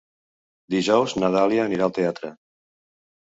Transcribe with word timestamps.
Dijous 0.75 1.13
na 1.23 1.29
Dàlia 1.35 1.67
anirà 1.69 1.85
al 1.89 1.93
teatre. 1.99 2.31